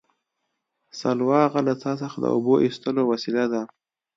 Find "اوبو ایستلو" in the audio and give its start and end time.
2.35-3.01